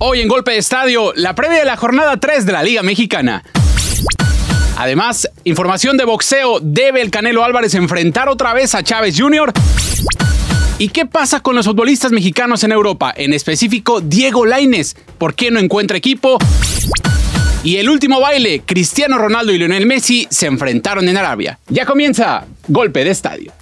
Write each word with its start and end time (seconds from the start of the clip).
Hoy 0.00 0.20
en 0.20 0.28
Golpe 0.28 0.52
de 0.52 0.58
Estadio, 0.58 1.12
la 1.16 1.34
previa 1.34 1.58
de 1.58 1.64
la 1.64 1.76
jornada 1.76 2.18
3 2.18 2.46
de 2.46 2.52
la 2.52 2.62
Liga 2.62 2.84
Mexicana. 2.84 3.42
Además, 4.76 5.28
información 5.42 5.96
de 5.96 6.04
boxeo. 6.04 6.60
¿Debe 6.62 7.02
el 7.02 7.10
Canelo 7.10 7.42
Álvarez 7.42 7.74
enfrentar 7.74 8.28
otra 8.28 8.54
vez 8.54 8.76
a 8.76 8.84
Chávez 8.84 9.16
Jr.? 9.18 9.52
¿Y 10.78 10.90
qué 10.90 11.04
pasa 11.04 11.40
con 11.40 11.56
los 11.56 11.66
futbolistas 11.66 12.12
mexicanos 12.12 12.62
en 12.62 12.70
Europa? 12.70 13.12
En 13.16 13.32
específico, 13.32 14.00
Diego 14.00 14.46
Laines. 14.46 14.94
¿Por 15.18 15.34
qué 15.34 15.50
no 15.50 15.58
encuentra 15.58 15.96
equipo? 15.96 16.38
Y 17.64 17.78
el 17.78 17.90
último 17.90 18.20
baile, 18.20 18.62
Cristiano 18.64 19.18
Ronaldo 19.18 19.50
y 19.50 19.58
Lionel 19.58 19.84
Messi 19.84 20.28
se 20.30 20.46
enfrentaron 20.46 21.08
en 21.08 21.16
Arabia. 21.16 21.58
Ya 21.66 21.84
comienza 21.84 22.46
Golpe 22.68 23.02
de 23.02 23.10
Estadio. 23.10 23.52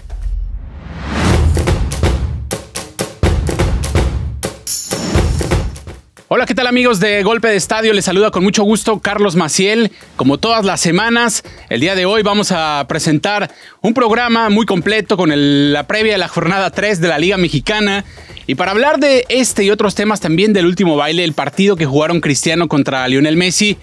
Hola, 6.29 6.45
¿qué 6.45 6.57
tal 6.57 6.67
amigos 6.67 6.99
de 6.99 7.23
Golpe 7.23 7.47
de 7.47 7.55
Estadio? 7.55 7.93
Les 7.93 8.05
saluda 8.05 8.33
con 8.33 8.43
mucho 8.43 8.65
gusto 8.65 8.99
Carlos 8.99 9.37
Maciel. 9.37 9.93
Como 10.17 10.39
todas 10.39 10.65
las 10.65 10.81
semanas, 10.81 11.45
el 11.69 11.79
día 11.79 11.95
de 11.95 12.05
hoy 12.05 12.25
vamos 12.25 12.51
a 12.51 12.85
presentar 12.89 13.49
un 13.81 13.95
programa 13.95 14.51
muy 14.51 14.67
completo 14.67 15.17
con 15.17 15.31
la 15.73 15.87
previa 15.87 16.15
de 16.15 16.19
la 16.19 16.27
jornada 16.27 16.71
3 16.71 17.01
de 17.01 17.07
la 17.07 17.21
Liga 17.21 17.37
Mexicana. 17.37 18.05
Y 18.49 18.57
para 18.57 18.73
hablar 18.73 18.99
de 18.99 19.25
este 19.29 19.63
y 19.63 19.71
otros 19.71 19.95
temas 19.95 20.19
también 20.19 20.53
del 20.53 20.67
último 20.67 20.97
baile, 20.97 21.23
el 21.23 21.33
partido 21.33 21.77
que 21.77 21.87
jugaron 21.87 22.21
Cristiano 22.21 22.67
contra 22.67 23.07
Lionel 23.07 23.37
Messi, 23.37 23.79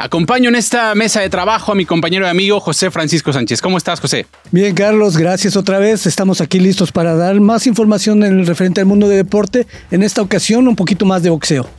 Acompaño 0.00 0.48
en 0.48 0.54
esta 0.54 0.94
mesa 0.94 1.22
de 1.22 1.28
trabajo 1.28 1.72
a 1.72 1.74
mi 1.74 1.84
compañero 1.84 2.24
y 2.24 2.28
amigo 2.28 2.60
José 2.60 2.92
Francisco 2.92 3.32
Sánchez. 3.32 3.60
¿Cómo 3.60 3.76
estás, 3.76 3.98
José? 3.98 4.26
Bien, 4.52 4.72
Carlos, 4.72 5.16
gracias 5.16 5.56
otra 5.56 5.80
vez. 5.80 6.06
Estamos 6.06 6.40
aquí 6.40 6.60
listos 6.60 6.92
para 6.92 7.16
dar 7.16 7.40
más 7.40 7.66
información 7.66 8.22
en 8.22 8.38
el 8.38 8.46
referente 8.46 8.80
al 8.80 8.86
mundo 8.86 9.08
de 9.08 9.16
deporte. 9.16 9.66
En 9.90 10.04
esta 10.04 10.22
ocasión, 10.22 10.68
un 10.68 10.76
poquito 10.76 11.04
más 11.04 11.24
de 11.24 11.30
boxeo. 11.30 11.77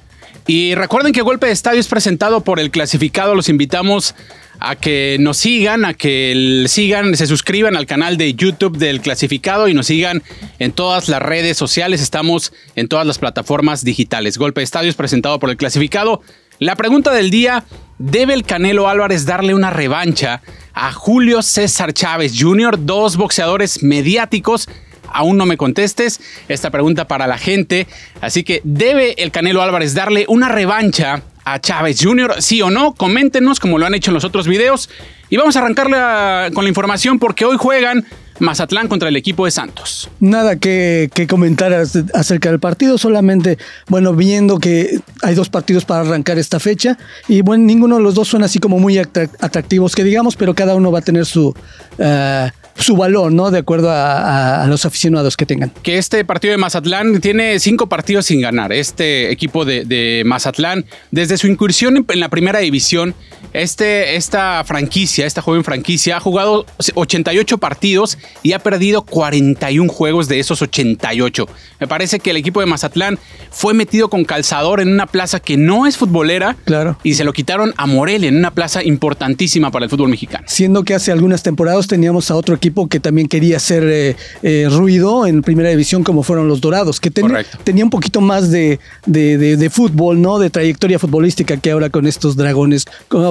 Y 0.50 0.74
recuerden 0.74 1.14
que 1.14 1.22
Golpe 1.22 1.46
de 1.46 1.54
Estadio 1.54 1.80
es 1.80 1.88
presentado 1.88 2.42
por 2.42 2.60
el 2.60 2.72
clasificado. 2.72 3.36
Los 3.36 3.50
invitamos 3.50 4.16
a 4.60 4.76
que 4.76 5.18
nos 5.20 5.38
sigan, 5.38 5.86
a 5.86 5.94
que 5.94 6.66
sigan, 6.68 7.16
se 7.16 7.28
suscriban 7.28 7.76
al 7.76 7.86
canal 7.86 8.18
de 8.18 8.34
YouTube 8.34 8.76
del 8.80 9.00
clasificado 9.00 9.68
y 9.68 9.76
nos 9.76 9.86
sigan 9.86 10.24
en 10.58 10.72
todas 10.72 11.08
las 11.08 11.22
redes 11.22 11.56
sociales. 11.56 12.02
Estamos 12.02 12.52
en 12.76 12.88
todas 12.88 13.06
las 13.06 13.20
plataformas 13.20 13.84
digitales. 13.84 14.40
Golpe 14.40 14.62
de 14.62 14.66
Estadio 14.66 14.90
es 14.90 14.96
presentado 14.96 15.38
por 15.38 15.52
el 15.52 15.58
clasificado. 15.58 16.24
La 16.58 16.76
pregunta 16.76 17.14
del 17.14 17.30
día, 17.30 17.66
¿debe 18.00 18.34
el 18.34 18.44
Canelo 18.44 18.90
Álvarez 18.90 19.28
darle 19.28 19.54
una 19.54 19.70
revancha 19.70 20.42
a 20.74 20.92
Julio 20.94 21.44
César 21.44 21.94
Chávez 21.94 22.34
Jr., 22.36 22.88
dos 22.88 23.18
boxeadores 23.18 23.84
mediáticos 23.84 24.68
aún 25.14 25.38
no 25.38 25.46
me 25.46 25.58
contestes 25.58 26.20
esta 26.48 26.70
pregunta 26.70 27.08
para 27.08 27.28
la 27.28 27.38
gente. 27.38 27.88
Así 28.22 28.44
que, 28.44 28.62
¿debe 28.64 29.22
el 29.22 29.32
Canelo 29.32 29.62
Álvarez 29.62 29.94
darle 29.94 30.26
una 30.28 30.50
revancha 30.50 31.22
a 31.46 31.60
Chávez 31.60 32.00
Jr., 32.02 32.36
sí 32.40 32.62
o 32.62 32.70
no? 32.70 32.94
Coméntenos 32.94 33.60
como 33.60 33.78
lo 33.78 33.86
han 33.86 33.96
hecho 33.96 34.12
en 34.12 34.16
los 34.16 34.24
otros 34.24 34.48
videos. 34.48 34.90
Y 35.30 35.38
vamos 35.38 35.56
a 35.56 35.60
arrancarle 35.60 36.54
con 36.54 36.64
la 36.64 36.70
información 36.70 37.20
porque 37.20 37.46
hoy 37.46 37.58
juegan 37.58 38.06
Mazatlán 38.40 38.88
contra 38.88 39.10
el 39.10 39.16
equipo 39.16 39.46
de 39.46 39.52
Santos. 39.52 40.10
Nada 40.20 40.56
que, 40.56 41.10
comentar 41.30 41.74
acerca 41.74 42.50
del 42.50 42.60
partido, 42.60 42.98
solamente, 42.98 43.58
bueno, 43.88 44.14
viendo 44.14 44.60
que 44.60 45.00
hay 45.22 45.36
dos 45.36 45.50
partidos 45.50 45.86
para 45.86 46.02
arrancar 46.02 46.40
esta 46.40 46.60
fecha 46.60 46.98
y 47.28 47.42
bueno, 47.42 47.66
ninguno 47.66 47.98
de 47.98 48.04
los 48.04 48.16
dos 48.16 48.28
son 48.28 48.44
así 48.44 48.60
como 48.60 48.80
muy 48.80 48.98
atractivos 48.98 49.96
que 49.96 50.04
digamos, 50.04 50.36
pero 50.36 50.56
cada 50.56 50.76
uno 50.76 50.92
va 50.92 51.00
a 51.00 51.04
tener 51.04 51.26
su... 51.26 51.54
Eh, 51.98 52.50
su 52.78 52.96
valor, 52.96 53.32
¿no? 53.32 53.52
De 53.52 53.60
acuerdo 53.60 53.90
a, 53.92 54.66
los 54.68 54.86
aficionados 54.86 55.36
que 55.38 55.46
tengan. 55.46 55.72
Que 55.84 55.98
este 55.98 56.24
partido 56.26 56.52
de 56.52 56.58
Mazatlán 56.58 57.22
tiene 57.22 57.60
cinco 57.60 57.88
partidos 57.88 58.26
sin 58.28 58.42
ganar. 58.42 58.72
Este 58.72 59.32
equipo 59.32 59.66
de, 59.66 60.24
Mazatlán, 60.26 60.86
desde 61.12 61.38
su 61.38 61.48
incursión 61.48 62.06
en, 62.08 62.20
la 62.20 62.30
primera 62.30 62.60
división, 62.60 63.16
este, 63.54 64.16
esta 64.16 64.64
franquicia, 64.64 65.26
esta 65.26 65.42
joven 65.42 65.64
franquicia, 65.64 66.18
ha 66.18 66.20
jugado 66.20 66.66
88 66.94 67.58
partidos 67.58 68.18
y 68.44 68.54
ha 68.54 68.60
perdido 68.60 69.02
41 69.04 69.92
juegos 69.92 70.28
de 70.28 70.40
esos 70.40 70.62
88. 70.62 71.48
Me 71.80 71.88
parece 71.88 72.20
que 72.20 72.32
el 72.32 72.38
equipo 72.38 72.60
de 72.60 72.66
Mazatlán 72.66 73.20
fue 73.52 73.74
metido 73.74 74.10
con 74.10 74.26
calzador 74.26 74.80
en 74.82 74.90
una 74.90 75.08
plaza 75.08 75.40
que 75.40 75.58
no 75.58 75.88
es 75.88 75.98
futbolera. 75.98 76.56
Claro. 76.66 76.98
Y 77.04 77.16
se 77.16 77.24
lo 77.24 77.34
quitaron 77.34 77.74
a 77.78 77.86
Morelia 77.86 78.30
en 78.30 78.38
una 78.38 78.52
plaza 78.52 78.84
importantísima 78.84 79.72
para 79.72 79.86
el 79.86 79.90
fútbol 79.90 80.10
mexicano. 80.10 80.46
Siendo 80.48 80.84
que 80.84 80.94
hace 80.94 81.12
algunas 81.12 81.44
temporadas 81.44 81.88
teníamos 81.88 82.30
a 82.32 82.36
otro 82.36 82.56
equipo 82.56 82.69
que 82.90 83.00
también 83.00 83.28
quería 83.28 83.58
hacer 83.58 83.84
eh, 83.86 84.16
eh, 84.44 84.68
ruido 84.70 85.26
en 85.26 85.42
primera 85.42 85.70
división 85.70 86.04
como 86.04 86.24
fueron 86.24 86.48
los 86.48 86.62
Dorados, 86.62 87.00
que 87.00 87.12
tenía 87.12 87.84
un 87.84 87.90
poquito 87.90 88.22
más 88.22 88.52
de, 88.52 88.80
de, 89.06 89.70
fútbol, 89.70 90.22
¿no? 90.22 90.40
De 90.40 90.50
trayectoria 90.50 91.00
futbolística 91.00 91.58
que 91.58 91.72
ahora 91.72 91.90
con 91.90 92.08
estos 92.08 92.36
dragones, 92.36 92.86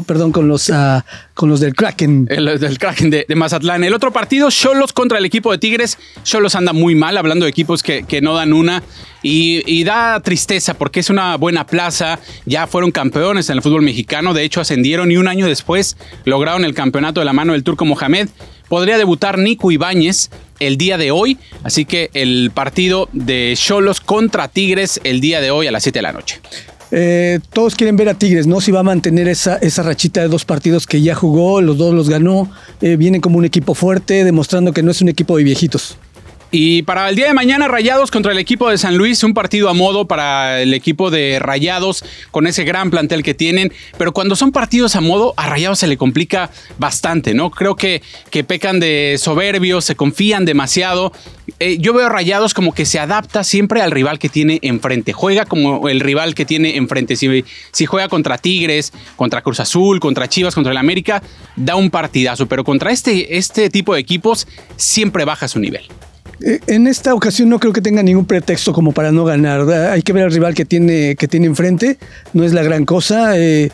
perdón, 0.07 0.33
con 0.33 0.49
los, 0.49 0.69
uh, 0.69 1.03
con 1.35 1.49
los 1.49 1.61
del 1.61 1.75
Kraken. 1.75 2.27
El, 2.31 2.59
del 2.59 2.79
Kraken 2.79 3.11
de, 3.11 3.27
Mazatlán. 3.35 3.85
El 3.85 3.95
otro 3.95 4.13
partido, 4.13 4.51
Cholos 4.51 4.93
contra 4.93 5.19
el 5.19 5.25
equipo 5.25 5.53
de 5.53 5.59
Tigres. 5.59 5.99
Cholos 6.25 6.55
anda 6.55 6.73
muy 6.73 6.95
mal, 6.95 7.17
hablando 7.17 7.45
de 7.45 7.51
equipos 7.51 7.83
que, 7.83 8.05
que 8.05 8.21
no 8.21 8.35
dan 8.35 8.53
una. 8.53 8.83
Y, 9.23 9.63
y, 9.67 9.83
da 9.83 10.21
tristeza 10.21 10.75
porque 10.75 11.01
es 11.01 11.11
una 11.11 11.37
buena 11.37 11.67
plaza. 11.67 12.21
Ya 12.47 12.67
fueron 12.67 12.93
campeones 12.93 13.51
en 13.51 13.57
el 13.57 13.63
fútbol 13.63 13.83
mexicano. 13.83 14.33
De 14.33 14.45
hecho, 14.45 14.61
ascendieron 14.61 15.11
y 15.11 15.17
un 15.17 15.27
año 15.29 15.47
después 15.47 15.97
lograron 16.25 16.65
el 16.65 16.75
campeonato 16.75 17.21
de 17.21 17.27
la 17.27 17.33
mano 17.33 17.53
del 17.53 17.65
turco 17.65 17.85
Mohamed. 17.85 18.29
Podría 18.69 18.99
debutar 18.99 19.39
Nico 19.39 19.71
Ibáñez 19.71 20.31
el 20.61 20.77
día 20.77 20.99
de 20.99 21.11
hoy, 21.11 21.39
así 21.63 21.85
que 21.85 22.11
el 22.15 22.51
partido 22.53 23.09
de 23.13 23.55
Cholos 23.57 24.01
contra 24.01 24.49
Tigres 24.49 25.01
el 25.05 25.21
día 25.21 25.41
de 25.41 25.51
hoy 25.51 25.67
a 25.67 25.73
las 25.73 25.83
7 25.83 25.99
de 25.99 26.03
la 26.03 26.13
noche. 26.13 26.41
Eh, 26.91 27.41
todos 27.53 27.75
quieren 27.75 27.97
ver 27.97 28.09
a 28.09 28.15
Tigres, 28.15 28.47
¿no? 28.47 28.61
Si 28.61 28.73
va 28.73 28.81
a 28.81 28.83
mantener 28.83 29.29
esa, 29.29 29.57
esa 29.57 29.83
rachita 29.83 30.23
de 30.23 30.29
dos 30.29 30.45
partidos 30.45 30.87
que 30.87 31.03
ya 31.03 31.15
jugó, 31.15 31.61
los 31.61 31.77
dos 31.77 31.95
los 31.95 32.09
ganó, 32.09 32.51
eh, 32.81 32.97
viene 32.97 33.21
como 33.21 33.39
un 33.39 33.45
equipo 33.45 33.75
fuerte, 33.75 34.25
demostrando 34.25 34.73
que 34.73 34.83
no 34.83 34.91
es 34.91 35.03
un 35.03 35.09
equipo 35.09 35.37
de 35.37 35.45
viejitos. 35.45 35.99
Y 36.51 36.83
para 36.83 37.11
el 37.11 37.17
día 37.17 37.27
de 37.27 37.35
mañana, 37.35 37.69
Rayados 37.69 38.11
contra 38.11 38.33
el 38.33 38.39
equipo 38.39 38.71
de 38.71 38.79
San 38.79 38.97
Luis, 38.97 39.23
un 39.23 39.35
partido 39.35 39.69
a 39.69 39.75
modo 39.75 40.09
para 40.09 40.63
el 40.63 40.73
equipo 40.73 41.11
de 41.11 41.39
Rayados 41.39 42.03
con 42.31 42.47
ese 42.47 42.65
gran 42.65 42.91
plantel 42.91 43.23
que 43.23 43.35
tienen. 43.35 43.71
Pero 43.99 44.13
cuando 44.13 44.35
son 44.35 44.51
partidos 44.51 44.97
a 44.97 45.03
modo, 45.03 45.35
a 45.37 45.47
Rayados 45.47 45.81
se 45.81 45.87
le 45.87 45.99
complica 45.99 46.51
bastante, 46.79 47.35
¿no? 47.35 47.51
Creo 47.51 47.77
que, 47.77 48.01
que 48.31 48.45
pecan 48.45 48.81
de 48.81 49.17
soberbios, 49.19 49.85
se 49.85 49.95
confían 49.95 50.47
demasiado. 50.47 51.13
Eh, 51.61 51.77
yo 51.81 51.93
veo 51.93 52.09
Rayados 52.09 52.55
como 52.55 52.73
que 52.73 52.87
se 52.87 52.99
adapta 52.99 53.45
siempre 53.45 53.83
al 53.83 53.91
rival 53.91 54.19
que 54.19 54.31
tiene 54.31 54.59
enfrente. 54.63 55.13
Juega 55.13 55.45
como 55.45 55.91
el 55.91 56.01
rival 56.01 56.35
que 56.35 56.47
tiene 56.47 56.77
enfrente. 56.77 57.17
Si, 57.17 57.45
si 57.73 57.85
juega 57.85 58.09
contra 58.09 58.39
Tigres, 58.39 58.95
contra 59.17 59.43
Cruz 59.43 59.61
Azul, 59.61 60.01
contra 60.01 60.31
Chivas, 60.31 60.55
contra 60.55 60.73
el 60.73 60.79
América, 60.79 61.23
da 61.57 61.77
un 61.77 61.91
partidazo. 61.91 62.47
Pero 62.47 62.65
contra 62.65 62.91
este, 62.91 63.37
este 63.37 63.69
tipo 63.69 63.93
de 63.93 64.01
equipos 64.01 64.49
siempre 64.77 65.27
baja 65.27 65.47
su 65.47 65.59
nivel. 65.59 65.87
Eh, 66.41 66.61
en 66.67 66.87
esta 66.87 67.15
ocasión 67.15 67.49
no 67.49 67.59
creo 67.59 67.73
que 67.73 67.81
tenga 67.81 68.03
ningún 68.03 68.25
pretexto 68.25 68.73
como 68.73 68.93
para 68.93 69.13
no 69.13 69.25
ganar. 69.25 69.69
Hay 69.91 70.03
que 70.03 70.13
ver 70.13 70.25
al 70.25 70.33
rival 70.33 70.55
que 70.55 70.65
tiene, 70.65 71.17
que 71.17 71.29
tiene 71.29 71.47
enfrente. 71.47 71.99
No 72.33 72.45
es 72.45 72.53
la 72.53 72.63
gran 72.63 72.85
cosa. 72.85 73.39
Eh, 73.39 73.71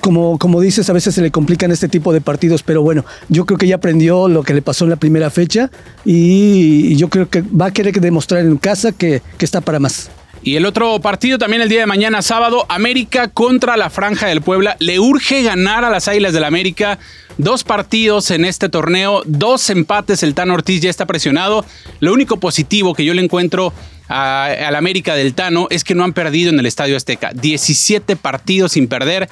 como, 0.00 0.38
como 0.38 0.60
dices, 0.60 0.88
a 0.90 0.92
veces 0.92 1.14
se 1.14 1.22
le 1.22 1.30
complican 1.30 1.70
este 1.70 1.88
tipo 1.88 2.12
de 2.12 2.20
partidos, 2.20 2.62
pero 2.62 2.82
bueno, 2.82 3.04
yo 3.28 3.46
creo 3.46 3.58
que 3.58 3.66
ya 3.66 3.76
aprendió 3.76 4.28
lo 4.28 4.42
que 4.42 4.54
le 4.54 4.62
pasó 4.62 4.84
en 4.84 4.90
la 4.90 4.96
primera 4.96 5.30
fecha 5.30 5.70
y, 6.04 6.96
yo 6.96 7.08
creo 7.08 7.28
que 7.28 7.42
va 7.42 7.66
a 7.66 7.70
querer 7.70 8.00
demostrar 8.00 8.44
en 8.44 8.56
casa 8.56 8.92
que 8.92 9.22
está 9.38 9.60
para 9.60 9.78
más. 9.78 10.10
Y 10.42 10.56
el 10.56 10.66
otro 10.66 11.00
partido 11.00 11.38
también 11.38 11.62
el 11.62 11.68
día 11.68 11.80
de 11.80 11.86
mañana, 11.86 12.22
sábado, 12.22 12.64
América 12.68 13.28
contra 13.28 13.76
la 13.76 13.90
Franja 13.90 14.26
del 14.28 14.40
Puebla. 14.40 14.76
Le 14.78 14.98
urge 14.98 15.42
ganar 15.42 15.84
a 15.84 15.90
las 15.90 16.08
Águilas 16.08 16.32
del 16.32 16.44
América. 16.44 16.98
Dos 17.38 17.64
partidos 17.64 18.30
en 18.30 18.44
este 18.44 18.68
torneo, 18.68 19.22
dos 19.26 19.68
empates. 19.70 20.22
El 20.22 20.34
Tano 20.34 20.54
Ortiz 20.54 20.80
ya 20.80 20.90
está 20.90 21.06
presionado. 21.06 21.64
Lo 22.00 22.12
único 22.12 22.38
positivo 22.38 22.94
que 22.94 23.04
yo 23.04 23.14
le 23.14 23.22
encuentro 23.22 23.72
al 24.08 24.74
América 24.74 25.14
del 25.14 25.34
Tano 25.34 25.66
es 25.70 25.84
que 25.84 25.94
no 25.94 26.04
han 26.04 26.14
perdido 26.14 26.50
en 26.50 26.58
el 26.58 26.66
Estadio 26.66 26.96
Azteca. 26.96 27.32
17 27.34 28.16
partidos 28.16 28.72
sin 28.72 28.88
perder. 28.88 29.28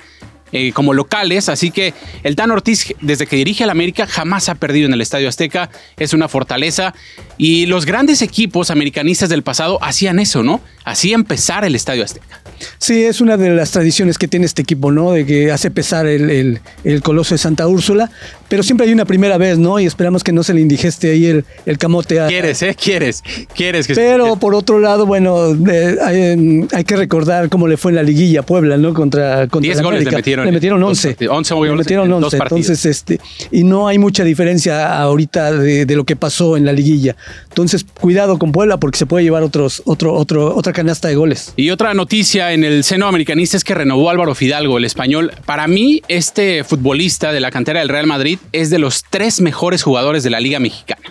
Eh, 0.53 0.71
como 0.73 0.95
locales, 0.95 1.49
así 1.49 1.73
que 1.73 1.93
el 2.23 2.37
Tano 2.37 2.55
Ortiz, 2.55 2.95
desde 3.01 3.27
que 3.27 3.35
dirige 3.35 3.65
al 3.65 3.71
América, 3.71 4.07
jamás 4.07 4.49
ha 4.49 4.55
perdido 4.55 4.87
en 4.87 4.93
el 4.93 5.01
Estadio 5.01 5.29
Azteca, 5.29 5.71
es 5.97 6.13
una 6.13 6.29
fortaleza. 6.29 6.95
Y 7.37 7.67
los 7.67 7.85
grandes 7.85 8.23
equipos 8.23 8.71
americanistas 8.71 9.29
del 9.29 9.43
pasado 9.43 9.83
hacían 9.83 10.21
eso, 10.21 10.45
¿no? 10.45 10.61
Hacían 10.85 11.25
pesar 11.25 11.65
el 11.65 11.75
Estadio 11.75 12.05
Azteca. 12.05 12.41
Sí, 12.79 13.05
es 13.05 13.21
una 13.21 13.37
de 13.37 13.51
las 13.51 13.73
tradiciones 13.73 14.19
que 14.19 14.29
tiene 14.29 14.47
este 14.47 14.63
equipo, 14.63 14.93
¿no? 14.93 15.13
De 15.13 15.27
que 15.27 15.51
hace 15.51 15.71
pesar 15.71 16.07
el, 16.07 16.61
el, 16.85 17.03
coloso 17.03 17.35
de 17.35 17.39
Santa 17.39 17.67
Úrsula, 17.67 18.11
pero 18.49 18.63
siempre 18.63 18.87
hay 18.87 18.93
una 18.93 19.05
primera 19.05 19.37
vez, 19.37 19.59
¿no? 19.59 19.79
Y 19.81 19.85
esperamos 19.85 20.25
que 20.25 20.33
no 20.33 20.43
se 20.43 20.55
le 20.55 20.61
indigeste 20.61 21.11
ahí 21.11 21.27
el, 21.27 21.45
el 21.67 21.77
camote. 21.77 22.21
A, 22.21 22.29
quieres, 22.29 22.63
¿eh? 22.63 22.75
Quieres, 22.81 23.23
quieres. 23.55 23.87
Que 23.87 23.95
pero 23.95 24.37
por 24.37 24.55
otro 24.55 24.79
lado, 24.79 25.07
bueno, 25.07 25.57
hay, 26.05 26.67
hay, 26.73 26.85
que 26.85 26.97
recordar 26.97 27.49
cómo 27.49 27.69
le 27.69 27.77
fue 27.77 27.91
en 27.91 27.97
la 27.97 28.03
liguilla 28.03 28.43
Puebla, 28.43 28.77
¿no? 28.77 28.95
Contra, 28.95 29.49
contra 29.49 29.73
10 29.73 29.83
goles 29.83 30.05
le 30.05 30.11
metieron. 30.13 30.36
Le 30.44 30.53
metieron 30.53 30.83
11. 30.83 31.17
11 31.29 31.55
le 31.55 31.73
metieron 31.73 32.12
11. 32.12 32.37
Entonces, 32.37 32.87
este, 32.87 33.21
y 33.50 33.65
no 33.65 33.88
hay 33.88 33.99
mucha 33.99 34.25
diferencia 34.25 35.00
ahorita 35.00 35.53
de, 35.53 35.87
de 35.87 35.97
lo 35.97 36.05
que 36.05 36.17
pasó 36.17 36.56
en 36.56 36.65
la 36.65 36.73
liguilla. 36.73 37.17
Entonces, 37.49 37.85
cuidado 38.00 38.38
con 38.38 38.53
Puebla 38.53 38.79
porque 38.79 38.99
se 38.99 39.06
puede 39.06 39.25
llevar 39.25 39.43
otros, 39.43 39.83
otro, 39.87 40.15
otro, 40.15 40.55
otra 40.55 40.73
canasta 40.73 41.09
de 41.09 41.15
goles. 41.15 41.53
Y 41.56 41.71
otra 41.71 41.94
noticia 41.94 42.53
en 42.53 42.65
el 42.65 42.85
seno 42.85 43.06
americanista 43.06 43.56
es 43.56 43.65
que 43.65 43.75
renovó 43.75 44.11
Álvaro 44.11 44.35
Fidalgo, 44.35 44.79
el 44.79 44.85
español. 44.85 45.33
Para 45.44 45.67
mí, 45.67 46.03
este 46.09 46.65
futbolista 46.65 47.33
de 47.33 47.41
la 47.41 47.50
cantera 47.50 47.81
del 47.81 47.88
Real 47.88 48.06
Madrid 48.06 48.38
es 48.53 48.71
de 48.71 48.79
los 48.79 49.05
tres 49.09 49.41
mejores 49.41 49.83
jugadores 49.83 50.23
de 50.23 50.31
la 50.31 50.41
Liga 50.41 50.59
Mexicana. 50.59 51.03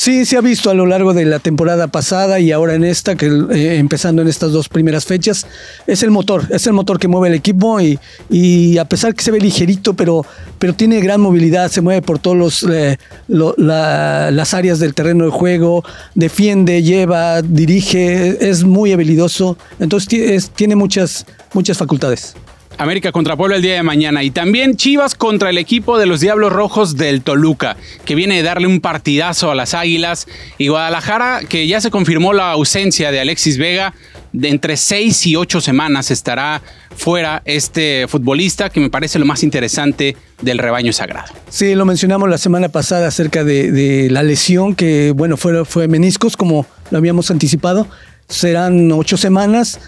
Sí, 0.00 0.24
se 0.24 0.38
ha 0.38 0.40
visto 0.40 0.70
a 0.70 0.74
lo 0.74 0.86
largo 0.86 1.12
de 1.12 1.26
la 1.26 1.40
temporada 1.40 1.86
pasada 1.86 2.40
y 2.40 2.52
ahora 2.52 2.72
en 2.74 2.84
esta, 2.84 3.16
que 3.16 3.26
eh, 3.26 3.76
empezando 3.76 4.22
en 4.22 4.28
estas 4.28 4.50
dos 4.50 4.70
primeras 4.70 5.04
fechas, 5.04 5.46
es 5.86 6.02
el 6.02 6.10
motor, 6.10 6.46
es 6.48 6.66
el 6.66 6.72
motor 6.72 6.98
que 6.98 7.06
mueve 7.06 7.28
el 7.28 7.34
equipo 7.34 7.82
y, 7.82 7.98
y 8.30 8.78
a 8.78 8.86
pesar 8.86 9.14
que 9.14 9.22
se 9.22 9.30
ve 9.30 9.38
ligerito, 9.40 9.92
pero, 9.92 10.24
pero 10.58 10.72
tiene 10.72 11.02
gran 11.02 11.20
movilidad, 11.20 11.70
se 11.70 11.82
mueve 11.82 12.00
por 12.00 12.18
todas 12.18 12.62
eh, 12.62 12.96
las 13.28 14.54
áreas 14.54 14.78
del 14.78 14.94
terreno 14.94 15.26
de 15.26 15.32
juego, 15.32 15.84
defiende, 16.14 16.82
lleva, 16.82 17.42
dirige, 17.42 18.48
es 18.48 18.64
muy 18.64 18.92
habilidoso, 18.92 19.58
entonces 19.80 20.50
tiene 20.56 20.76
muchas, 20.76 21.26
muchas 21.52 21.76
facultades. 21.76 22.34
América 22.80 23.12
contra 23.12 23.36
Puebla 23.36 23.56
el 23.56 23.62
día 23.62 23.74
de 23.74 23.82
mañana. 23.82 24.24
Y 24.24 24.30
también 24.30 24.74
Chivas 24.74 25.14
contra 25.14 25.50
el 25.50 25.58
equipo 25.58 25.98
de 25.98 26.06
los 26.06 26.20
Diablos 26.20 26.50
Rojos 26.50 26.96
del 26.96 27.20
Toluca, 27.20 27.76
que 28.06 28.14
viene 28.14 28.36
de 28.36 28.42
darle 28.42 28.66
un 28.66 28.80
partidazo 28.80 29.50
a 29.50 29.54
las 29.54 29.74
Águilas. 29.74 30.26
Y 30.56 30.68
Guadalajara, 30.68 31.42
que 31.46 31.66
ya 31.66 31.82
se 31.82 31.90
confirmó 31.90 32.32
la 32.32 32.52
ausencia 32.52 33.12
de 33.12 33.20
Alexis 33.20 33.58
Vega. 33.58 33.92
De 34.32 34.48
entre 34.48 34.78
seis 34.78 35.26
y 35.26 35.36
ocho 35.36 35.60
semanas 35.60 36.10
estará 36.10 36.62
fuera 36.96 37.42
este 37.44 38.06
futbolista, 38.08 38.70
que 38.70 38.80
me 38.80 38.88
parece 38.88 39.18
lo 39.18 39.26
más 39.26 39.42
interesante 39.42 40.16
del 40.40 40.56
rebaño 40.56 40.92
sagrado. 40.94 41.34
Sí, 41.50 41.74
lo 41.74 41.84
mencionamos 41.84 42.30
la 42.30 42.38
semana 42.38 42.70
pasada 42.70 43.08
acerca 43.08 43.44
de, 43.44 44.08
la 44.10 44.22
lesión, 44.22 44.74
que 44.74 45.12
bueno, 45.14 45.36
fue, 45.36 45.66
fue 45.66 45.86
meniscos, 45.86 46.36
como 46.36 46.64
lo 46.90 46.96
habíamos 46.98 47.30
anticipado. 47.30 47.88
Serán 48.28 48.90
ocho 48.92 49.16
semanas 49.18 49.80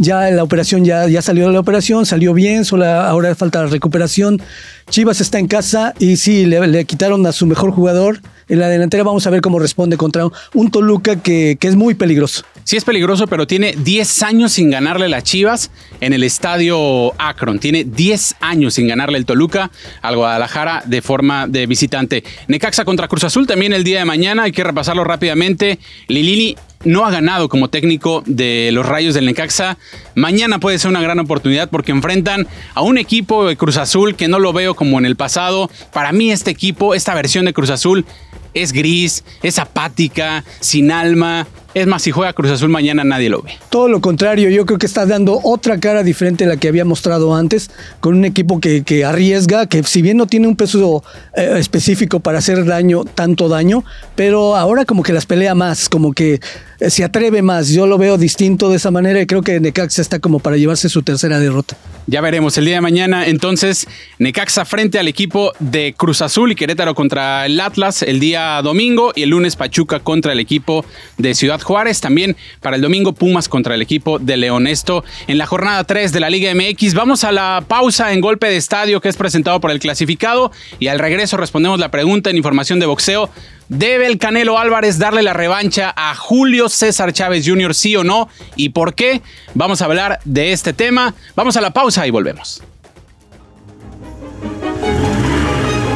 ya 0.00 0.30
la 0.30 0.42
operación 0.42 0.84
ya, 0.84 1.06
ya 1.08 1.20
salió 1.20 1.50
la 1.50 1.60
operación, 1.60 2.06
salió 2.06 2.32
bien, 2.32 2.64
solo 2.64 2.86
ahora 2.86 3.34
falta 3.34 3.62
la 3.62 3.68
recuperación. 3.68 4.40
Chivas 4.88 5.20
está 5.20 5.38
en 5.38 5.46
casa 5.46 5.92
y 5.98 6.16
sí, 6.16 6.46
le, 6.46 6.84
quitaron 6.86 7.24
a 7.26 7.32
su 7.32 7.46
mejor 7.46 7.70
jugador. 7.70 8.20
En 8.48 8.58
la 8.58 8.68
delantera 8.68 9.04
vamos 9.04 9.26
a 9.26 9.30
ver 9.30 9.42
cómo 9.42 9.58
responde 9.58 9.96
contra 9.96 10.26
un 10.54 10.70
Toluca 10.70 11.16
que, 11.16 11.56
que 11.60 11.68
es 11.68 11.76
muy 11.76 11.94
peligroso. 11.94 12.44
Sí 12.64 12.76
es 12.76 12.84
peligroso, 12.84 13.26
pero 13.26 13.46
tiene 13.46 13.74
10 13.76 14.22
años 14.22 14.52
sin 14.52 14.70
ganarle 14.70 15.08
las 15.08 15.22
Chivas 15.22 15.70
en 16.00 16.14
el 16.14 16.24
estadio 16.24 17.12
Akron. 17.18 17.58
Tiene 17.58 17.84
10 17.84 18.36
años 18.40 18.74
sin 18.74 18.88
ganarle 18.88 19.18
el 19.18 19.26
Toluca 19.26 19.70
al 20.00 20.16
Guadalajara 20.16 20.82
de 20.86 21.02
forma 21.02 21.46
de 21.46 21.66
visitante. 21.66 22.24
Necaxa 22.48 22.84
contra 22.84 23.06
Cruz 23.06 23.24
Azul 23.24 23.46
también 23.46 23.74
el 23.74 23.84
día 23.84 23.98
de 23.98 24.04
mañana. 24.06 24.44
Hay 24.44 24.52
que 24.52 24.64
repasarlo 24.64 25.04
rápidamente. 25.04 25.78
Lilini 26.08 26.56
no 26.84 27.04
ha 27.04 27.10
ganado 27.10 27.48
como 27.48 27.68
técnico 27.68 28.22
de 28.26 28.70
los 28.72 28.86
Rayos 28.86 29.14
del 29.14 29.26
Necaxa. 29.26 29.76
Mañana 30.14 30.60
puede 30.60 30.78
ser 30.78 30.90
una 30.90 31.02
gran 31.02 31.18
oportunidad 31.18 31.68
porque 31.68 31.92
enfrentan 31.92 32.46
a 32.74 32.82
un 32.82 32.96
equipo 32.96 33.46
de 33.46 33.56
Cruz 33.56 33.76
Azul 33.76 34.14
que 34.14 34.28
no 34.28 34.38
lo 34.38 34.52
veo 34.52 34.74
como 34.74 34.98
en 34.98 35.04
el 35.04 35.16
pasado. 35.16 35.70
Para 35.92 36.12
mí 36.12 36.32
este 36.32 36.50
equipo, 36.50 36.94
esta 36.94 37.14
versión 37.14 37.44
de 37.44 37.52
Cruz 37.52 37.70
Azul 37.70 38.06
es 38.54 38.72
gris, 38.72 39.24
es 39.42 39.58
apática, 39.58 40.44
sin 40.60 40.90
alma. 40.90 41.46
Es 41.72 41.86
más, 41.86 42.02
si 42.02 42.10
juega 42.10 42.32
Cruz 42.32 42.50
Azul 42.50 42.68
mañana 42.68 43.04
nadie 43.04 43.28
lo 43.28 43.42
ve. 43.42 43.52
Todo 43.68 43.88
lo 43.88 44.00
contrario, 44.00 44.50
yo 44.50 44.66
creo 44.66 44.78
que 44.78 44.86
está 44.86 45.06
dando 45.06 45.40
otra 45.44 45.78
cara 45.78 46.02
diferente 46.02 46.44
a 46.44 46.48
la 46.48 46.56
que 46.56 46.66
había 46.66 46.84
mostrado 46.84 47.34
antes, 47.34 47.70
con 48.00 48.16
un 48.16 48.24
equipo 48.24 48.58
que, 48.60 49.04
arriesga, 49.04 49.66
que 49.66 49.84
si 49.84 50.02
bien 50.02 50.16
no 50.16 50.26
tiene 50.26 50.48
un 50.48 50.56
peso 50.56 51.04
eh, 51.36 51.54
específico 51.58 52.18
para 52.18 52.38
hacer 52.38 52.64
daño, 52.64 53.04
tanto 53.04 53.48
daño, 53.48 53.84
pero 54.16 54.56
ahora 54.56 54.84
como 54.84 55.04
que 55.04 55.12
las 55.12 55.26
pelea 55.26 55.54
más, 55.54 55.88
como 55.88 56.12
que 56.12 56.40
eh, 56.80 56.90
se 56.90 57.04
atreve 57.04 57.42
más. 57.42 57.68
Yo 57.68 57.86
lo 57.86 57.98
veo 57.98 58.18
distinto 58.18 58.70
de 58.70 58.76
esa 58.76 58.90
manera 58.90 59.20
y 59.20 59.26
creo 59.26 59.42
que 59.42 59.60
Necaxa 59.60 60.02
está 60.02 60.18
como 60.18 60.40
para 60.40 60.56
llevarse 60.56 60.88
su 60.88 61.02
tercera 61.02 61.38
derrota. 61.38 61.76
Ya 62.06 62.20
veremos 62.20 62.58
el 62.58 62.64
día 62.64 62.76
de 62.76 62.80
mañana. 62.80 63.26
Entonces, 63.26 63.86
Necaxa 64.18 64.64
frente 64.64 64.98
al 64.98 65.06
equipo 65.06 65.52
de 65.60 65.94
Cruz 65.96 66.22
Azul 66.22 66.50
y 66.50 66.56
Querétaro 66.56 66.94
contra 66.94 67.46
el 67.46 67.60
Atlas 67.60 68.02
el 68.02 68.18
día 68.18 68.60
domingo 68.62 69.12
y 69.14 69.22
el 69.22 69.30
lunes 69.30 69.54
Pachuca 69.54 70.00
contra 70.00 70.32
el 70.32 70.40
equipo 70.40 70.84
de 71.18 71.34
Ciudad 71.34 71.59
Juárez. 71.62 72.00
También 72.00 72.36
para 72.60 72.76
el 72.76 72.82
domingo 72.82 73.12
Pumas 73.12 73.48
contra 73.48 73.74
el 73.74 73.82
equipo 73.82 74.18
de 74.18 74.36
León. 74.36 74.66
Esto 74.66 75.04
en 75.26 75.38
la 75.38 75.46
jornada 75.46 75.84
3 75.84 76.12
de 76.12 76.20
la 76.20 76.30
Liga 76.30 76.52
MX. 76.54 76.94
Vamos 76.94 77.24
a 77.24 77.32
la 77.32 77.64
pausa 77.66 78.12
en 78.12 78.20
golpe 78.20 78.48
de 78.48 78.56
estadio 78.56 79.00
que 79.00 79.08
es 79.08 79.16
presentado 79.16 79.60
por 79.60 79.70
el 79.70 79.78
clasificado 79.78 80.52
y 80.78 80.88
al 80.88 80.98
regreso 80.98 81.36
respondemos 81.36 81.78
la 81.78 81.90
pregunta 81.90 82.30
en 82.30 82.36
información 82.36 82.80
de 82.80 82.86
boxeo. 82.86 83.30
¿Debe 83.68 84.06
el 84.06 84.18
Canelo 84.18 84.58
Álvarez 84.58 84.98
darle 84.98 85.22
la 85.22 85.32
revancha 85.32 85.92
a 85.96 86.14
Julio 86.16 86.68
César 86.68 87.12
Chávez 87.12 87.46
Jr., 87.46 87.74
sí 87.74 87.94
o 87.94 88.02
no? 88.02 88.28
¿Y 88.56 88.70
por 88.70 88.94
qué? 88.94 89.22
Vamos 89.54 89.80
a 89.80 89.84
hablar 89.84 90.18
de 90.24 90.52
este 90.52 90.72
tema. 90.72 91.14
Vamos 91.36 91.56
a 91.56 91.60
la 91.60 91.70
pausa 91.70 92.04
y 92.06 92.10
volvemos. 92.10 92.62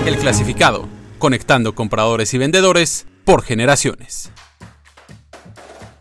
El 0.07 0.17
clasificado, 0.19 0.87
conectando 1.19 1.75
compradores 1.75 2.33
y 2.35 2.39
vendedores 2.39 3.07
por 3.25 3.43
generaciones. 3.43 4.31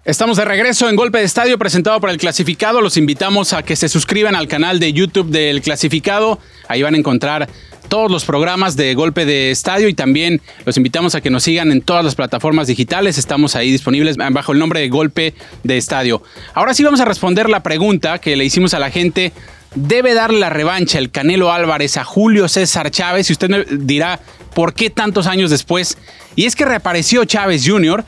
Estamos 0.06 0.36
de 0.36 0.44
regreso 0.44 0.90
en 0.90 0.98
Golpe 0.98 1.20
de 1.20 1.24
Estadio 1.24 1.58
presentado 1.58 2.02
por 2.02 2.10
el 2.10 2.18
Clasificado. 2.18 2.82
Los 2.82 2.98
invitamos 2.98 3.54
a 3.54 3.64
que 3.64 3.78
se 3.78 3.88
suscriban 3.88 4.36
al 4.36 4.50
canal 4.50 4.78
de 4.78 4.92
YouTube 4.92 5.30
del 5.30 5.62
Clasificado. 5.62 6.40
Ahí 6.68 6.82
van 6.82 6.96
a 6.96 6.98
encontrar 6.98 7.48
todos 7.88 8.12
los 8.12 8.26
programas 8.26 8.76
de 8.76 8.96
Golpe 8.96 9.26
de 9.26 9.50
Estadio 9.50 9.88
y 9.88 9.94
también 9.94 10.42
los 10.66 10.76
invitamos 10.76 11.16
a 11.16 11.22
que 11.22 11.30
nos 11.30 11.44
sigan 11.44 11.72
en 11.72 11.82
todas 11.82 12.04
las 12.04 12.16
plataformas 12.16 12.68
digitales. 12.68 13.18
Estamos 13.18 13.56
ahí 13.56 13.72
disponibles 13.72 14.18
bajo 14.18 14.52
el 14.52 14.60
nombre 14.60 14.82
de 14.82 14.90
Golpe 14.90 15.36
de 15.64 15.78
Estadio. 15.78 16.22
Ahora 16.54 16.74
sí 16.74 16.84
vamos 16.84 17.00
a 17.00 17.06
responder 17.06 17.50
la 17.50 17.64
pregunta 17.64 18.20
que 18.20 18.36
le 18.36 18.44
hicimos 18.44 18.74
a 18.74 18.80
la 18.80 18.92
gente. 18.92 19.32
¿Debe 19.74 20.14
darle 20.14 20.40
la 20.40 20.50
revancha 20.50 21.00
el 21.00 21.12
Canelo 21.12 21.54
Álvarez 21.54 21.96
a 21.96 22.04
Julio 22.04 22.50
César 22.50 22.92
Chávez? 22.92 23.30
Y 23.30 23.34
usted 23.34 23.68
dirá, 23.70 24.20
¿por 24.54 24.74
qué 24.74 24.90
tantos 24.90 25.28
años 25.28 25.50
después? 25.50 25.98
Y 26.36 26.44
es 26.46 26.58
que 26.58 26.66
reapareció 26.66 27.24
Chávez 27.24 27.64
Jr., 27.66 28.04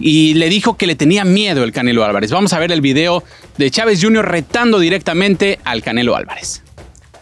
y 0.00 0.34
le 0.34 0.48
dijo 0.48 0.76
que 0.76 0.86
le 0.86 0.94
tenía 0.94 1.24
miedo 1.24 1.64
el 1.64 1.72
Canelo 1.72 2.04
Álvarez. 2.04 2.30
Vamos 2.30 2.52
a 2.52 2.58
ver 2.58 2.72
el 2.72 2.80
video 2.80 3.24
de 3.56 3.70
Chávez 3.70 4.02
Jr. 4.02 4.26
retando 4.26 4.78
directamente 4.78 5.58
al 5.64 5.82
Canelo 5.82 6.16
Álvarez. 6.16 6.62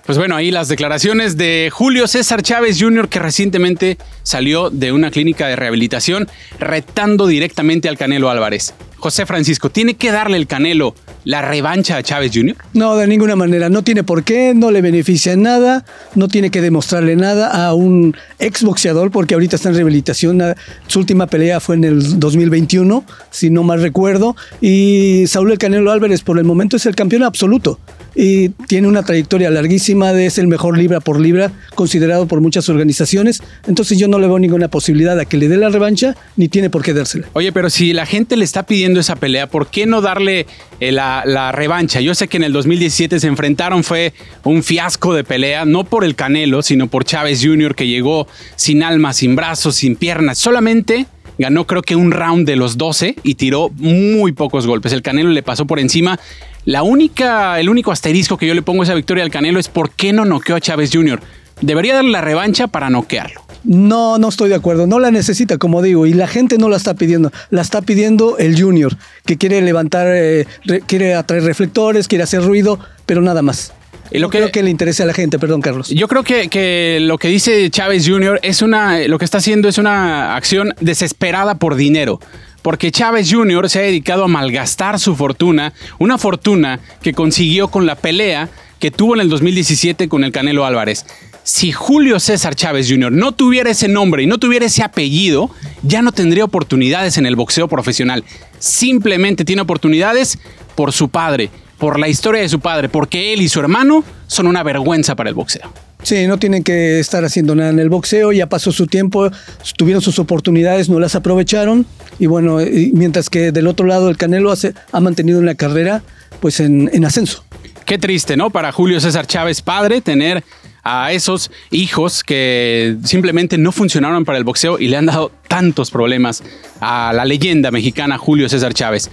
Pues 0.07 0.19
bueno, 0.19 0.37
ahí 0.37 0.53
las 0.53 0.69
declaraciones 0.69 1.37
de 1.37 1.69
Julio 1.73 2.07
César 2.07 2.41
Chávez 2.41 2.81
Jr., 2.81 3.09
que 3.09 3.19
recientemente 3.19 3.99
salió 4.23 4.71
de 4.71 4.93
una 4.93 5.11
clínica 5.11 5.49
de 5.49 5.57
rehabilitación 5.57 6.29
retando 6.61 7.27
directamente 7.27 7.89
al 7.89 7.99
Canelo 7.99 8.31
Álvarez. 8.31 8.73
José 8.99 9.27
Francisco, 9.27 9.69
¿tiene 9.69 9.95
que 9.95 10.13
darle 10.13 10.37
el 10.37 10.47
Canelo 10.47 10.95
la 11.27 11.43
revancha 11.43 11.97
a 11.97 12.03
Chávez 12.05 12.31
Jr.? 12.33 12.57
No, 12.73 12.97
de 12.97 13.09
ninguna 13.09 13.35
manera. 13.35 13.69
No 13.69 13.83
tiene 13.83 14.05
por 14.05 14.23
qué, 14.23 14.55
no 14.55 14.71
le 14.71 14.81
beneficia 14.81 15.33
en 15.33 15.43
nada, 15.43 15.85
no 16.15 16.29
tiene 16.29 16.51
que 16.51 16.63
demostrarle 16.63 17.17
nada 17.17 17.67
a 17.67 17.75
un 17.75 18.17
exboxeador, 18.39 19.11
porque 19.11 19.35
ahorita 19.35 19.57
está 19.57 19.69
en 19.71 19.75
rehabilitación. 19.75 20.41
Su 20.87 21.01
última 21.01 21.27
pelea 21.27 21.59
fue 21.59 21.75
en 21.75 21.83
el 21.83 22.21
2021, 22.21 23.05
si 23.31 23.51
no 23.51 23.65
mal 23.65 23.83
recuerdo. 23.83 24.37
Y 24.61 25.25
Saúl 25.27 25.51
El 25.51 25.59
Canelo 25.59 25.91
Álvarez, 25.91 26.23
por 26.23 26.39
el 26.39 26.45
momento, 26.45 26.77
es 26.77 26.87
el 26.87 26.95
campeón 26.95 27.25
absoluto 27.25 27.81
y 28.17 28.49
tiene 28.49 28.89
una 28.89 29.03
trayectoria 29.03 29.51
larguísima, 29.51 30.13
de, 30.13 30.27
es 30.27 30.39
el 30.39 30.47
mejor 30.47 30.79
libra 30.79 31.01
por 31.01 31.21
libra, 31.21 31.53
considerado 31.75 32.27
por 32.27 32.41
muchas 32.41 32.69
organizaciones. 32.69 33.43
Entonces 33.67 33.99
yo 33.99 34.09
no 34.09 34.19
le 34.19 34.27
veo 34.27 34.39
ninguna 34.39 34.69
posibilidad 34.69 35.21
a 35.21 35.27
que 35.27 35.37
le 35.37 35.49
dé 35.49 35.59
la 35.59 35.69
revancha, 35.69 36.17
ni 36.37 36.49
tiene 36.49 36.71
por 36.71 36.83
qué 36.83 36.95
dársela. 36.95 37.29
Oye, 37.35 37.53
pero 37.53 37.69
si 37.69 37.93
la 37.93 38.07
gente 38.07 38.37
le 38.37 38.45
está 38.45 38.65
pidiendo 38.65 38.99
esa 38.99 39.17
pelea, 39.17 39.49
¿por 39.49 39.69
qué 39.69 39.87
no 39.87 40.01
darle 40.01 40.47
eh, 40.81 40.93
la, 41.25 41.53
revancha? 41.53 42.01
Yo 42.01 42.15
sé 42.15 42.29
que 42.29 42.37
en 42.37 42.45
el 42.45 42.53
2017 42.53 43.21
se 43.21 43.27
enfrentaron, 43.27 43.85
fue 43.85 44.13
un 44.45 44.63
fiasco 44.63 45.15
de 45.15 45.25
pelea, 45.25 45.65
no 45.65 45.85
por 45.85 46.05
el 46.05 46.15
Canelo, 46.15 46.63
sino 46.63 46.89
por 46.89 47.05
Chávez 47.05 47.43
Jr., 47.45 47.75
que 47.75 47.87
llegó 47.87 48.27
sin 48.57 48.83
alma, 48.83 49.13
sin 49.13 49.37
brazos, 49.37 49.77
sin 49.77 49.97
piernas, 49.97 50.39
solamente 50.39 51.07
ganó 51.39 51.67
creo 51.67 51.83
que 51.83 51.97
un 51.97 52.13
round 52.13 52.47
de 52.47 52.57
los 52.57 52.79
12 52.79 53.17
y 53.23 53.35
tiró 53.35 53.71
muy 53.77 54.33
pocos 54.33 54.67
golpes. 54.67 54.93
El 54.93 55.03
Canelo 55.03 55.31
le 55.31 55.43
pasó 55.43 55.67
por 55.67 55.79
encima. 55.79 56.19
La 56.65 56.83
única, 56.83 57.61
el 57.61 57.69
único 57.69 57.93
asterisco 57.93 58.37
que 58.37 58.47
yo 58.47 58.55
le 58.55 58.63
pongo 58.63 58.83
a 58.83 58.85
esa 58.85 58.95
victoria 58.95 59.25
al 59.25 59.31
Canelo 59.31 59.61
es 59.61 59.69
por 59.69 59.91
qué 59.91 60.13
no 60.13 60.25
noqueó 60.25 60.57
a 60.57 60.61
Chávez 60.61 60.91
Jr. 60.93 61.21
Debería 61.61 61.95
darle 61.95 62.11
la 62.11 62.21
revancha 62.21 62.67
para 62.67 62.91
noquearlo. 62.91 63.46
No, 63.67 64.19
no 64.19 64.29
estoy 64.29 64.49
de 64.49 64.55
acuerdo. 64.55 64.87
No 64.87 65.01
la 65.01 65.11
necesita, 65.11 65.59
como 65.59 65.83
digo, 65.83 66.07
y 66.07 66.15
la 66.15 66.29
gente 66.29 66.57
no 66.57 66.69
la 66.69 66.77
está 66.77 66.95
pidiendo. 66.95 67.33
La 67.51 67.63
está 67.63 67.83
pidiendo 67.83 68.39
el 68.39 68.61
Junior, 68.61 68.97
que 69.25 69.37
quiere 69.37 69.61
levantar, 69.61 70.07
eh, 70.11 70.47
quiere 70.87 71.15
atraer 71.15 71.43
reflectores, 71.43 72.07
quiere 72.09 72.25
hacer 72.25 72.43
ruido, 72.43 72.79
pero 73.05 73.21
nada 73.21 73.43
más. 73.43 73.73
Y 74.13 74.19
lo 74.19 74.31
que, 74.31 74.39
creo 74.39 74.53
que 74.53 74.63
le 74.63 74.71
interesa 74.71 75.03
a 75.03 75.07
la 75.07 75.15
gente, 75.15 75.39
perdón, 75.39 75.61
Carlos. 75.61 75.89
Yo 75.89 76.07
creo 76.07 76.23
que, 76.23 76.49
que, 76.49 76.99
lo 77.03 77.19
que 77.19 77.29
dice 77.29 77.69
Chávez 77.71 78.09
Jr. 78.09 78.39
es 78.43 78.63
una, 78.63 78.99
lo 79.09 79.19
que 79.19 79.25
está 79.25 79.39
haciendo 79.39 79.69
es 79.69 79.79
una 79.79 80.37
acción 80.37 80.73
desesperada 80.81 81.57
por 81.57 81.75
dinero. 81.75 82.21
Porque 82.63 82.91
Chávez 82.91 83.33
Jr. 83.33 83.69
se 83.69 83.79
ha 83.81 83.83
dedicado 83.83 84.25
a 84.25 84.29
malgastar 84.29 84.99
su 84.99 85.15
fortuna, 85.15 85.73
una 85.99 86.19
fortuna 86.19 86.81
que 87.03 87.13
consiguió 87.13 87.69
con 87.69 87.87
la 87.87 87.95
pelea 87.95 88.49
que 88.79 88.91
tuvo 88.91 89.15
en 89.15 89.21
el 89.23 89.29
2017 89.29 90.09
con 90.09 90.25
el 90.25 90.33
Canelo 90.33 90.65
Álvarez. 90.65 91.07
Si 91.47 91.71
Julio 91.71 92.19
César 92.19 92.57
Chávez 92.57 92.89
Jr. 92.91 93.13
no 93.13 93.31
tuviera 93.31 93.71
ese 93.71 93.87
nombre 93.87 94.25
y 94.25 94.27
no 94.27 94.39
tuviera 94.39 94.67
ese 94.67 94.83
apellido, 94.83 95.49
ya 95.85 96.03
no 96.03 96.11
tendría 96.11 96.45
oportunidades 96.45 97.19
en 97.19 97.27
el 97.27 97.37
boxeo 97.37 97.69
profesional. 97.69 98.25
Simplemente 98.59 99.45
tiene 99.45 99.63
oportunidades 99.63 100.41
por 100.75 100.93
su 100.93 101.09
padre, 101.09 101.51
por 101.79 102.01
la 102.01 102.09
historia 102.09 102.43
de 102.43 102.49
su 102.49 102.59
padre, 102.59 102.89
porque 102.89 103.33
él 103.33 103.43
y 103.43 103.49
su 103.49 103.61
hermano 103.61 104.03
son 104.27 104.49
una 104.49 104.65
vergüenza 104.65 105.15
para 105.15 105.29
el 105.29 105.37
boxeo. 105.37 105.73
Sí, 106.03 106.27
no 106.27 106.37
tienen 106.37 106.65
que 106.65 106.99
estar 106.99 107.25
haciendo 107.25 107.55
nada 107.55 107.71
en 107.71 107.79
el 107.79 107.91
boxeo, 107.91 108.33
ya 108.33 108.49
pasó 108.49 108.73
su 108.73 108.89
tiempo, 108.89 109.31
tuvieron 109.77 110.03
sus 110.03 110.19
oportunidades, 110.19 110.89
no 110.89 110.99
las 110.99 111.15
aprovecharon 111.15 111.87
y 112.19 112.27
bueno, 112.27 112.59
mientras 112.93 113.31
que 113.31 113.53
del 113.53 113.69
otro 113.69 113.87
lado 113.87 114.09
el 114.09 114.17
Canelo 114.17 114.53
ha 114.91 115.01
mantenido 115.01 115.39
una 115.39 115.55
carrera 115.55 116.03
pues 116.41 116.59
en, 116.59 116.91
en 116.93 117.05
ascenso. 117.05 117.45
Qué 117.85 117.99
triste, 117.99 118.37
¿no? 118.37 118.51
Para 118.51 118.73
Julio 118.73 119.01
César 119.01 119.29
Chávez, 119.29 119.63
padre, 119.63 120.01
tener 120.01 120.43
a 120.89 121.11
esos 121.11 121.51
hijos 121.73 122.23
que 122.23 122.97
simplemente 123.03 123.59
no 123.59 123.73
funcionaron 123.73 124.25
para 124.25 124.39
el 124.39 124.45
boxeo 124.45 124.79
y 124.79 124.87
le 124.87 124.97
han 124.97 125.07
dado 125.07 125.33
tantos 125.49 125.91
problemas 125.91 126.45
a 126.81 127.13
la 127.13 127.25
leyenda 127.25 127.73
mexicana 127.73 128.19
Julio 128.19 128.49
César 128.49 128.73
Chávez. 128.73 129.11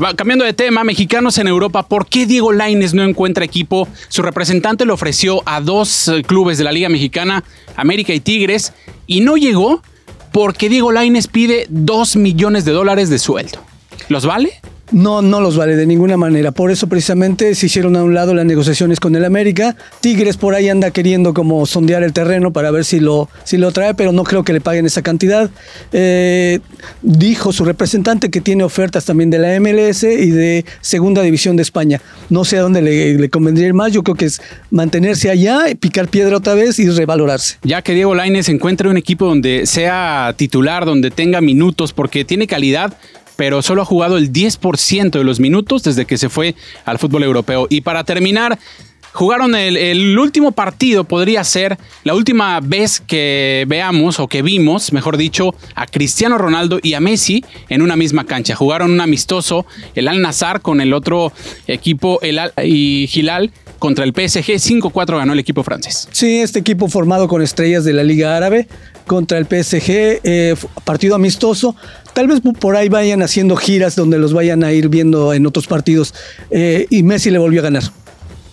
Va, 0.00 0.14
cambiando 0.14 0.44
de 0.44 0.52
tema, 0.52 0.84
mexicanos 0.84 1.36
en 1.38 1.48
Europa, 1.48 1.88
¿por 1.88 2.06
qué 2.06 2.26
Diego 2.26 2.52
Laines 2.52 2.94
no 2.94 3.02
encuentra 3.02 3.44
equipo? 3.44 3.88
Su 4.08 4.22
representante 4.22 4.86
le 4.86 4.92
ofreció 4.92 5.42
a 5.46 5.60
dos 5.60 6.06
eh, 6.06 6.22
clubes 6.22 6.58
de 6.58 6.64
la 6.64 6.70
Liga 6.70 6.88
Mexicana, 6.88 7.42
América 7.74 8.14
y 8.14 8.20
Tigres, 8.20 8.72
y 9.08 9.20
no 9.20 9.36
llegó 9.36 9.82
porque 10.30 10.68
Diego 10.68 10.92
Laines 10.92 11.26
pide 11.26 11.66
2 11.70 12.14
millones 12.16 12.64
de 12.64 12.70
dólares 12.70 13.10
de 13.10 13.18
sueldo. 13.18 13.58
¿Los 14.08 14.26
vale? 14.26 14.59
No, 14.92 15.22
no 15.22 15.40
los 15.40 15.56
vale 15.56 15.76
de 15.76 15.86
ninguna 15.86 16.16
manera. 16.16 16.50
Por 16.50 16.70
eso 16.70 16.88
precisamente 16.88 17.54
se 17.54 17.66
hicieron 17.66 17.96
a 17.96 18.02
un 18.02 18.14
lado 18.14 18.34
las 18.34 18.44
negociaciones 18.44 18.98
con 18.98 19.14
el 19.14 19.24
América. 19.24 19.76
Tigres 20.00 20.36
por 20.36 20.54
ahí 20.54 20.68
anda 20.68 20.90
queriendo 20.90 21.32
como 21.32 21.64
sondear 21.66 22.02
el 22.02 22.12
terreno 22.12 22.52
para 22.52 22.70
ver 22.70 22.84
si 22.84 22.98
lo, 22.98 23.28
si 23.44 23.56
lo 23.56 23.70
trae, 23.70 23.94
pero 23.94 24.12
no 24.12 24.24
creo 24.24 24.42
que 24.42 24.52
le 24.52 24.60
paguen 24.60 24.86
esa 24.86 25.02
cantidad. 25.02 25.50
Eh, 25.92 26.60
dijo 27.02 27.52
su 27.52 27.64
representante 27.64 28.30
que 28.30 28.40
tiene 28.40 28.64
ofertas 28.64 29.04
también 29.04 29.30
de 29.30 29.38
la 29.38 29.60
MLS 29.60 30.02
y 30.02 30.30
de 30.30 30.64
Segunda 30.80 31.22
División 31.22 31.56
de 31.56 31.62
España. 31.62 32.00
No 32.28 32.44
sé 32.44 32.58
a 32.58 32.62
dónde 32.62 32.82
le, 32.82 33.30
convendría 33.30 33.68
ir 33.68 33.74
más. 33.74 33.92
Yo 33.92 34.02
creo 34.02 34.16
que 34.16 34.24
es 34.24 34.42
mantenerse 34.70 35.30
allá, 35.30 35.66
picar 35.78 36.08
piedra 36.08 36.36
otra 36.36 36.54
vez 36.54 36.78
y 36.78 36.88
revalorarse. 36.90 37.58
Ya 37.62 37.82
que 37.82 37.94
Diego 37.94 38.14
Laines 38.14 38.48
encuentre 38.48 38.88
un 38.88 38.96
equipo 38.96 39.26
donde 39.26 39.66
sea 39.66 40.34
titular, 40.36 40.84
donde 40.84 41.10
tenga 41.10 41.40
minutos, 41.40 41.92
porque 41.92 42.24
tiene 42.24 42.46
calidad, 42.46 42.96
pero 43.40 43.62
solo 43.62 43.80
ha 43.80 43.86
jugado 43.86 44.18
el 44.18 44.34
10% 44.34 45.12
de 45.12 45.24
los 45.24 45.40
minutos 45.40 45.82
desde 45.82 46.04
que 46.04 46.18
se 46.18 46.28
fue 46.28 46.54
al 46.84 46.98
fútbol 46.98 47.22
europeo. 47.22 47.66
Y 47.70 47.80
para 47.80 48.04
terminar, 48.04 48.58
Jugaron 49.12 49.56
el, 49.56 50.16
último 50.20 50.52
partido, 50.52 51.02
podría 51.02 51.42
ser 51.42 51.76
la 52.04 52.14
última 52.14 52.60
vez 52.60 53.00
que 53.00 53.64
veamos 53.66 54.20
o 54.20 54.28
que 54.28 54.40
vimos, 54.40 54.92
mejor 54.92 55.16
dicho, 55.16 55.52
a 55.74 55.86
Cristiano 55.86 56.38
Ronaldo 56.38 56.78
y 56.80 56.94
a 56.94 57.00
Messi 57.00 57.44
en 57.68 57.82
una 57.82 57.96
misma 57.96 58.24
cancha. 58.24 58.54
Jugaron 58.54 58.92
un 58.92 59.00
amistoso, 59.00 59.66
el 59.96 60.06
Al 60.06 60.22
Nazar 60.22 60.60
con 60.60 60.80
el 60.80 60.92
otro 60.92 61.32
equipo, 61.66 62.20
el 62.22 62.38
Al 62.38 62.52
y 62.62 63.08
Gilal 63.08 63.50
contra 63.80 64.04
el 64.04 64.12
PSG. 64.12 64.60
5-4 64.60 65.18
ganó 65.18 65.32
el 65.32 65.40
equipo 65.40 65.64
francés. 65.64 66.08
Sí, 66.12 66.38
este 66.38 66.60
equipo 66.60 66.88
formado 66.88 67.26
con 67.26 67.42
estrellas 67.42 67.84
de 67.84 67.92
la 67.92 68.04
Liga 68.04 68.36
Árabe 68.36 68.68
contra 69.06 69.38
el 69.38 69.46
PSG, 69.46 70.20
eh, 70.22 70.54
partido 70.84 71.16
amistoso. 71.16 71.74
Tal 72.12 72.28
vez 72.28 72.40
por 72.60 72.76
ahí 72.76 72.88
vayan 72.88 73.22
haciendo 73.22 73.56
giras 73.56 73.96
donde 73.96 74.18
los 74.18 74.32
vayan 74.32 74.62
a 74.62 74.70
ir 74.70 74.88
viendo 74.88 75.32
en 75.32 75.46
otros 75.46 75.66
partidos. 75.66 76.14
Eh, 76.52 76.86
y 76.90 77.02
Messi 77.02 77.30
le 77.30 77.38
volvió 77.38 77.60
a 77.60 77.64
ganar. 77.64 77.82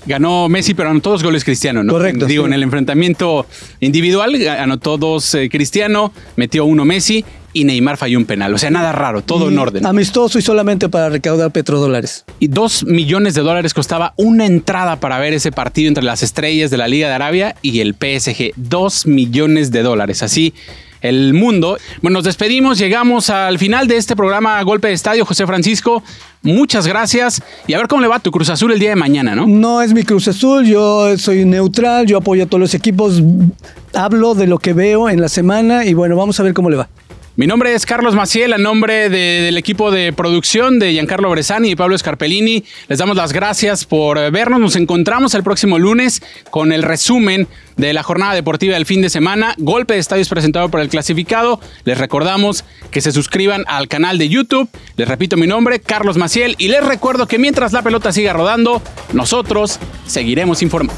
Ganó 0.07 0.47
Messi, 0.47 0.73
pero 0.73 0.89
anotó 0.89 1.11
dos 1.11 1.21
goles 1.21 1.43
Cristiano, 1.43 1.83
¿no? 1.83 1.91
Correcto. 1.91 2.25
Digo, 2.25 2.45
en 2.45 2.53
el 2.53 2.63
enfrentamiento 2.63 3.45
individual 3.81 4.35
anotó 4.47 4.97
dos 4.97 5.35
eh, 5.35 5.49
Cristiano, 5.49 6.13
metió 6.37 6.63
uno 6.63 6.85
Messi 6.85 7.25
y 7.57 7.63
Neymar 7.63 7.97
falló 7.97 8.19
un 8.19 8.25
penal. 8.25 8.53
O 8.53 8.57
sea, 8.59 8.69
nada 8.69 8.91
raro, 8.91 9.23
todo 9.23 9.49
en 9.49 9.57
orden. 9.57 9.85
Amistoso 9.85 10.37
y 10.37 10.43
solamente 10.43 10.89
para 10.89 11.09
recaudar 11.09 11.51
petrodólares. 11.51 12.23
Y 12.39 12.49
dos 12.49 12.83
millones 12.83 13.33
de 13.33 13.41
dólares 13.41 13.73
costaba 13.73 14.13
una 14.15 14.45
entrada 14.45 14.99
para 14.99 15.17
ver 15.17 15.33
ese 15.33 15.51
partido 15.51 15.87
entre 15.87 16.03
las 16.03 16.21
estrellas 16.21 16.69
de 16.69 16.77
la 16.77 16.87
Liga 16.87 17.07
de 17.07 17.15
Arabia 17.15 17.55
y 17.63 17.79
el 17.79 17.95
PSG. 17.95 18.53
Dos 18.55 19.07
millones 19.07 19.71
de 19.71 19.81
dólares. 19.81 20.21
Así 20.21 20.53
el 21.01 21.33
mundo. 21.33 21.77
Bueno, 22.01 22.15
nos 22.15 22.23
despedimos, 22.23 22.77
llegamos 22.77 23.29
al 23.29 23.57
final 23.59 23.87
de 23.87 23.97
este 23.97 24.15
programa 24.15 24.61
Golpe 24.63 24.87
de 24.87 24.93
Estadio. 24.93 25.25
José 25.25 25.45
Francisco, 25.45 26.03
muchas 26.41 26.87
gracias 26.87 27.41
y 27.67 27.73
a 27.73 27.77
ver 27.77 27.87
cómo 27.87 28.01
le 28.01 28.07
va 28.07 28.19
tu 28.19 28.31
Cruz 28.31 28.49
Azul 28.49 28.71
el 28.71 28.79
día 28.79 28.89
de 28.89 28.95
mañana, 28.95 29.35
¿no? 29.35 29.45
No 29.47 29.81
es 29.81 29.93
mi 29.93 30.03
Cruz 30.03 30.27
Azul, 30.27 30.65
yo 30.65 31.17
soy 31.17 31.45
neutral, 31.45 32.05
yo 32.05 32.17
apoyo 32.17 32.43
a 32.43 32.45
todos 32.47 32.61
los 32.61 32.73
equipos, 32.73 33.21
hablo 33.93 34.33
de 34.35 34.47
lo 34.47 34.59
que 34.59 34.73
veo 34.73 35.09
en 35.09 35.21
la 35.21 35.29
semana 35.29 35.85
y 35.85 35.93
bueno, 35.93 36.15
vamos 36.15 36.39
a 36.39 36.43
ver 36.43 36.53
cómo 36.53 36.69
le 36.69 36.77
va. 36.77 36.89
Mi 37.37 37.45
nombre 37.45 37.75
es 37.75 37.85
Carlos 37.85 38.15
Maciel, 38.15 38.51
a 38.51 38.57
nombre 38.57 39.09
del 39.09 39.59
equipo 39.59 39.91
de 39.91 40.11
producción 40.11 40.79
de 40.79 40.93
Giancarlo 40.93 41.29
Bresani 41.29 41.69
y 41.69 41.75
Pablo 41.75 41.95
Scarpellini. 41.95 42.63
Les 42.87 42.97
damos 42.97 43.15
las 43.15 43.31
gracias 43.31 43.85
por 43.85 44.17
vernos. 44.31 44.59
Nos 44.59 44.75
encontramos 44.75 45.35
el 45.35 45.43
próximo 45.43 45.77
lunes 45.77 46.23
con 46.49 46.71
el 46.71 46.81
resumen 46.81 47.47
de 47.75 47.93
la 47.93 48.01
jornada 48.01 48.33
deportiva 48.33 48.73
del 48.73 48.87
fin 48.87 49.03
de 49.03 49.11
semana. 49.11 49.53
Golpe 49.59 49.93
de 49.93 49.99
estadio 49.99 50.23
es 50.23 50.29
presentado 50.29 50.69
por 50.69 50.79
el 50.79 50.89
clasificado. 50.89 51.61
Les 51.85 51.99
recordamos 51.99 52.65
que 52.89 53.01
se 53.01 53.11
suscriban 53.11 53.65
al 53.67 53.87
canal 53.87 54.17
de 54.17 54.29
YouTube. 54.29 54.67
Les 54.95 55.07
repito 55.07 55.37
mi 55.37 55.45
nombre, 55.45 55.79
Carlos 55.79 56.17
Maciel, 56.17 56.55
y 56.57 56.69
les 56.69 56.83
recuerdo 56.83 57.27
que 57.27 57.37
mientras 57.37 57.71
la 57.71 57.83
pelota 57.83 58.11
siga 58.11 58.33
rodando, 58.33 58.81
nosotros 59.13 59.77
seguiremos 60.07 60.63
informando. 60.63 60.95